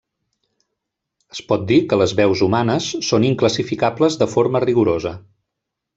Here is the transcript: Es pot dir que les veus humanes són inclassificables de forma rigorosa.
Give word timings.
Es 1.35 1.41
pot 1.51 1.67
dir 1.73 1.77
que 1.91 1.99
les 2.03 2.15
veus 2.21 2.43
humanes 2.47 2.89
són 3.11 3.27
inclassificables 3.29 4.19
de 4.23 4.33
forma 4.37 4.63
rigorosa. 4.69 5.17